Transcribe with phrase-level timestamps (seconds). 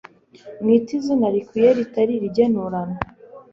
[0.61, 2.95] mwite izina rikwiye ritari irigenurano